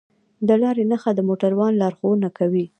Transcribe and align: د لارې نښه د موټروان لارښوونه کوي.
د 0.47 0.49
لارې 0.61 0.83
نښه 0.91 1.11
د 1.15 1.19
موټروان 1.29 1.73
لارښوونه 1.81 2.27
کوي. 2.37 2.65